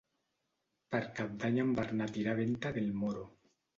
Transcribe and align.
Per 0.95 1.01
Cap 1.19 1.35
d'Any 1.43 1.61
en 1.65 1.73
Bernat 1.81 2.17
irà 2.23 2.33
a 2.35 2.39
Venta 2.41 2.73
del 2.79 2.91
Moro. 3.03 3.29